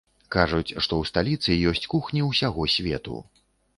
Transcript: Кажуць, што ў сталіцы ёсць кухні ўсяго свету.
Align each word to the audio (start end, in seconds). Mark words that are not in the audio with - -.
Кажуць, 0.35 0.69
што 0.83 0.93
ў 1.03 1.09
сталіцы 1.09 1.59
ёсць 1.73 1.85
кухні 1.93 2.25
ўсяго 2.31 2.67
свету. 2.77 3.21